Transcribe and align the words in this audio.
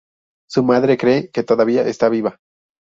Su 0.49 0.63
madre 0.63 0.97
cree 0.97 1.29
que 1.29 1.43
todavía 1.43 1.83
está 1.87 2.09
viva. 2.09 2.37